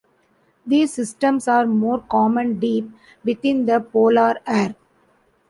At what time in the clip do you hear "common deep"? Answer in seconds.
1.99-2.89